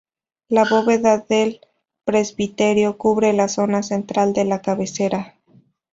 La 0.47 0.63
bóveda 0.67 1.19
del 1.19 1.59
presbiterio 2.05 2.97
cubre 2.97 3.33
la 3.33 3.47
zona 3.47 3.83
central 3.83 4.33
de 4.33 4.45
la 4.45 4.63
cabecera. 4.63 5.35